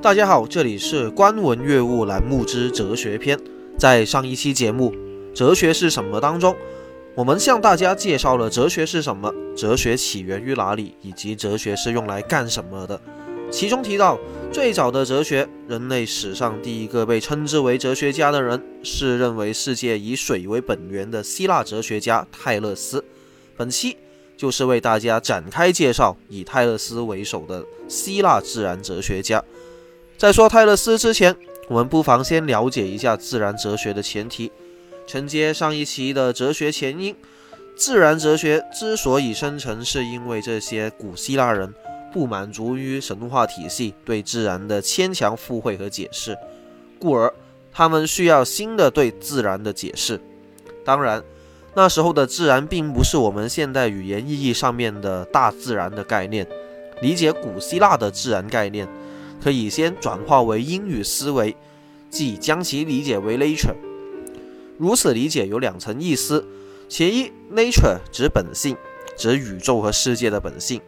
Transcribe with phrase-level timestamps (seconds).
[0.00, 3.36] 大家好，这里是观文阅物栏目之哲学篇。
[3.76, 4.92] 在上一期节目
[5.34, 6.54] 《哲学是什么》当中，
[7.16, 13.00] 我们向大家介绍了哲学是什么，哲学起源于哪里，以及哲学是用来干什么的。
[13.50, 14.16] 其中提到，
[14.52, 23.04] 最早的哲学，人类史上第一个被称之为哲学家的人，是认为世界以水为本源的希腊哲学家泰勒斯。
[23.56, 23.96] 本期
[24.36, 29.42] 就是为大家展开介绍以泰勒斯为首的希腊自然哲学家。
[30.18, 31.32] 在说泰勒斯之前，
[31.68, 34.50] 我们不妨先了解一下自然哲学的前提。
[35.06, 37.14] 承接上一期的哲学前因，
[37.76, 41.72] 自然哲学之所以生成，是因为这些古希腊人
[42.12, 46.36] 不满足于神话体系对自然的牵强附会和解释，
[46.98, 47.32] 故而
[47.72, 50.20] 他们需要新的对自然的解释。
[50.84, 51.22] 当然，
[51.74, 56.44] 那时候的自然并不是我们现代语言意义上面的大自然的概念。
[57.00, 58.88] 理解古希腊的自然概念。
[59.42, 61.56] 可以先转化为英语思维，
[62.10, 63.74] 即将其理解为 nature。
[64.76, 66.46] 如此理解有两层意思：
[66.88, 68.76] 其一，nature 指本性，
[69.16, 70.80] 指宇宙和世界的本性；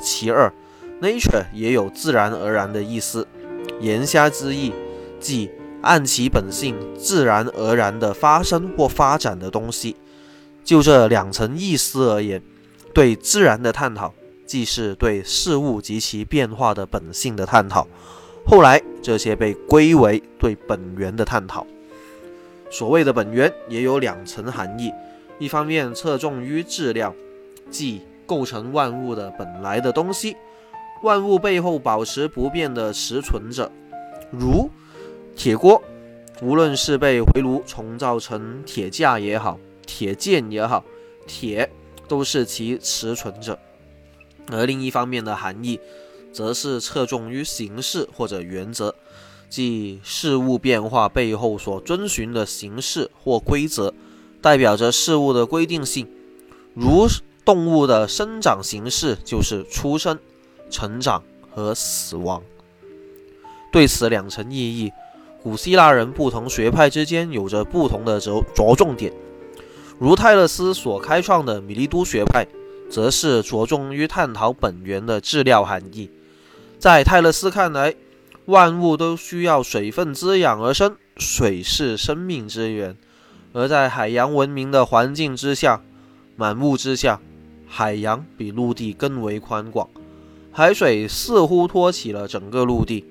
[0.00, 0.52] 其二
[1.00, 3.26] ，nature 也有自然而然的意思。
[3.80, 4.72] 言下之意，
[5.18, 5.50] 即
[5.82, 9.96] 按其本性自然而然的发生或发展的东西。
[10.64, 12.42] 就这两层意思而言，
[12.92, 14.12] 对自然的探讨。
[14.48, 17.86] 既是对事物及其变化的本性的探讨，
[18.46, 21.66] 后来这些被归为对本源的探讨。
[22.70, 24.90] 所谓的本源也有两层含义：
[25.38, 27.14] 一方面侧重于质量，
[27.70, 30.34] 即构成万物的本来的东西，
[31.02, 33.70] 万物背后保持不变的实存者，
[34.30, 34.70] 如
[35.36, 35.82] 铁锅，
[36.40, 40.82] 无论是被回炉重造成铁架也好，铁剑也好，
[41.26, 41.70] 铁
[42.08, 43.58] 都是其实存者。
[44.50, 45.78] 而另一方面的含义，
[46.32, 48.94] 则是侧重于形式或者原则，
[49.48, 53.92] 即事物变化背后所遵循的形式或规则，
[54.40, 56.08] 代表着事物的规定性。
[56.74, 57.06] 如
[57.44, 60.18] 动物的生长形式就是出生、
[60.70, 62.42] 成长和死亡。
[63.72, 64.92] 对此两层意义，
[65.42, 69.12] 古希腊人不同学派之间有着不同的着着重点。
[69.98, 72.46] 如泰勒斯所开创的米利都学派。
[72.90, 76.10] 则是着重于探讨本源的质料含义。
[76.78, 77.94] 在泰勒斯看来，
[78.46, 82.96] 万物都需要水分滋养而生，水是生命之源。
[83.52, 85.82] 而在海洋文明的环境之下，
[86.36, 87.20] 满目之下，
[87.66, 89.88] 海洋比陆地更为宽广，
[90.52, 93.04] 海水似乎托起了整个陆地。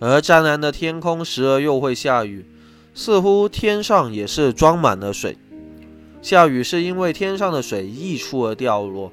[0.00, 2.46] 而湛蓝的天空时而又会下雨，
[2.94, 5.36] 似乎天上也是装满了水。
[6.24, 9.12] 下雨是因为天上的水溢出而掉落，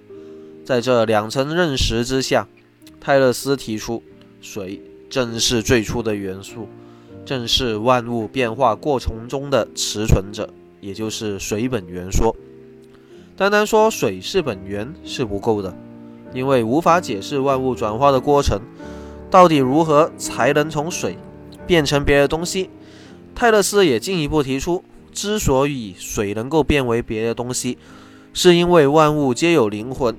[0.63, 2.47] 在这两层认识之下，
[3.01, 4.01] 泰勒斯提出，
[4.39, 6.69] 水正是最初的元素，
[7.25, 12.33] 正是万物变化过程中的持存者，也就是水本源说。
[13.35, 15.75] 单单说水是本源是不够的，
[16.33, 18.61] 因为无法解释万物转化的过程，
[19.29, 21.17] 到底如何才能从水
[21.67, 22.69] 变成别的东西？
[23.35, 24.85] 泰勒斯也进一步提出。
[25.11, 27.77] 之所以水能够变为别的东西，
[28.33, 30.15] 是因为万物皆有灵魂，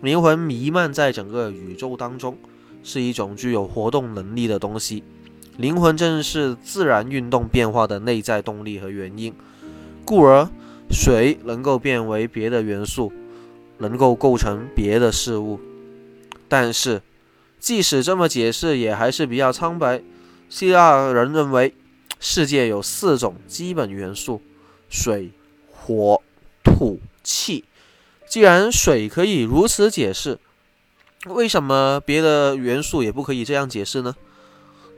[0.00, 2.38] 灵魂弥漫在整个宇宙当中，
[2.82, 5.02] 是一种具有活动能力的东西。
[5.56, 9.34] 灵魂正是自然运动变化的内在动力和原因，
[10.04, 10.48] 故而
[10.90, 13.12] 水能够变为别的元素，
[13.78, 15.58] 能够构成别的事物。
[16.48, 17.02] 但是，
[17.58, 20.00] 即使这么解释，也还是比较苍白。
[20.48, 21.74] 希腊人认为。
[22.20, 24.40] 世界有四种基本元素：
[24.88, 25.30] 水、
[25.70, 26.20] 火、
[26.64, 27.64] 土、气。
[28.28, 30.38] 既然水可以如此解释，
[31.26, 34.14] 为什么别的元素也不可以这样解释呢？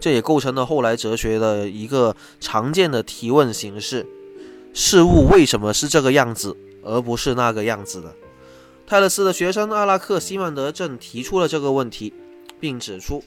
[0.00, 4.06] 这也构成了后来哲学的一个常见的提问形式：
[4.72, 8.14] 事物为什么是这个样子，而不是那个样子的？
[8.86, 12.12] 泰勒斯的学生阿拉克西曼德正提出了这个问题，
[12.58, 13.22] 并指出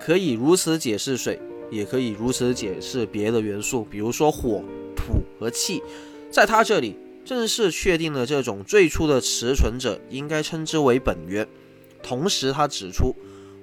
[0.00, 1.38] 可以如此解释水。
[1.70, 4.62] 也可以如此解释别的元素，比如说火、
[4.96, 5.82] 土和气，
[6.30, 11.46] 在他这里正式确定了这种最初的持存者应该称之为本源。
[12.02, 13.14] 同时，他指出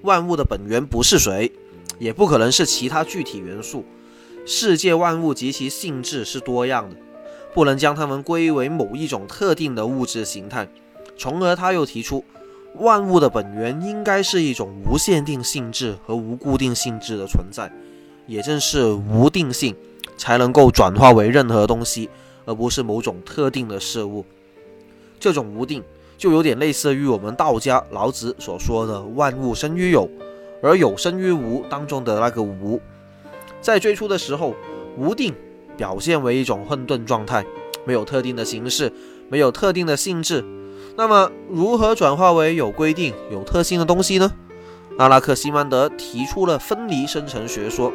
[0.01, 1.51] 万物的本源不是水，
[1.97, 3.85] 也不可能是其他具体元素。
[4.45, 6.97] 世界万物及其性质是多样的，
[7.53, 10.69] 不能将它们归为某一种特定的物质形态。
[11.17, 12.23] 从而，他又提出
[12.75, 17.71] 万物的本源应该是一种无限定性质和无固定性质的存在。
[18.27, 19.75] 也正是无定性，
[20.17, 22.09] 才能够转化为任何东西，
[22.45, 24.25] 而不是某种特定的事物。
[25.19, 25.83] 这种无定，
[26.17, 30.09] 就有点类似于我们道家老子所说的“万物生于有，
[30.61, 32.79] 而有生于无当中的那个无，
[33.61, 34.53] 在最初的时候，
[34.97, 35.33] 无定
[35.77, 37.45] 表现为一种混沌状态，
[37.85, 38.91] 没有特定的形式，
[39.29, 40.43] 没有特定的性质。
[40.97, 44.31] 那么，如何转化为有规定、有特性的东西呢？
[44.97, 47.91] 阿拉克西曼德提出了分离生成学说，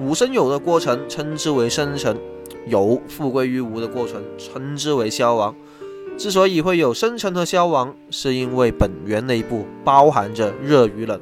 [0.00, 2.18] 无生有的过程称之为生成，
[2.66, 5.54] 有复归于无的过程称之为消亡。
[6.18, 11.20] 之所以会有生成和消亡，是因为本源内部包含着热与冷。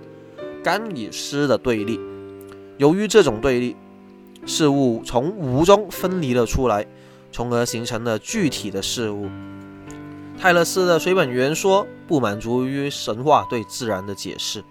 [0.62, 1.98] 干与湿的对立，
[2.76, 3.76] 由于这种对立，
[4.44, 6.86] 事物从无中分离了出来，
[7.32, 9.28] 从而形成了具体的事物。
[10.38, 14.62] 泰勒斯的水本源说不满足于神话对自然的解释，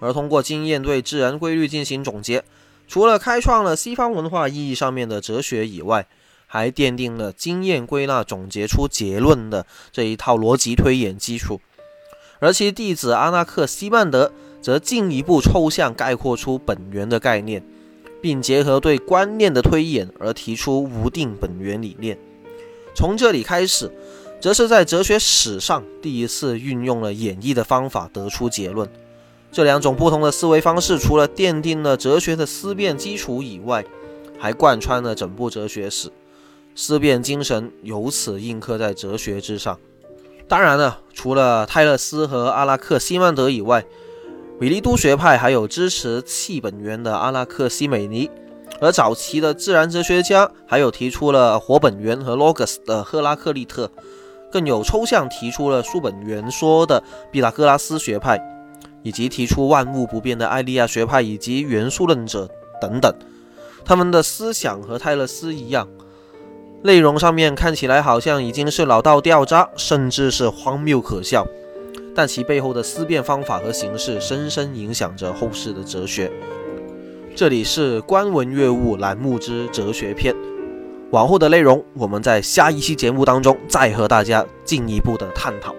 [0.00, 2.44] 而通过经验对自然规律进行总结。
[2.86, 6.06] 除了开创了西方文化意义上面的哲学以外，
[6.46, 11.60] 还奠定了经验归纳总结出结论的这一套逻辑推演基础。
[12.38, 14.32] 而其弟子阿纳克西曼德。
[14.64, 17.62] 则进一步抽象概括出本源的概念，
[18.22, 22.16] 并结合对观念的推演而提出无定本源理念。
[22.94, 23.92] 从这里开始，
[24.40, 28.88] 则是在哲学史上第一次运用了演绎的方法得出结论。
[29.54, 33.84] 这两种不同的思维方式，除了奠定了哲学的思辨基础以外，
[34.36, 36.10] 还贯穿了整部哲学史，
[36.74, 39.78] 思辨精神由此印刻在哲学之上。
[40.48, 43.84] 当然了，除了泰勒斯和阿拉克西曼德以外，
[44.58, 48.28] 米利都学派还有支持气本源的阿拉克西美尼，
[48.80, 53.88] 而早期的自然哲学家还有提出了火本源和 logos 的赫拉克利特，
[54.50, 58.36] 更有抽象提出了书本源说的毕达哥拉斯学派，
[59.04, 63.14] 以及提出万物不变的艾利亚学派以及元素论者等等。
[63.84, 65.86] 他们的思想和泰勒斯一样，
[66.82, 71.46] 内容上面看起来好像已经是老道掉渣，甚至是荒谬可笑。
[72.16, 76.32] 但其背后的思辨方法和形式，深深影响着后世的哲学。
[77.36, 80.34] 这里是观文阅物栏目之哲学篇，
[81.10, 85.74] 往后的内容，我们在下一期节目当中再和大家进一步的探讨。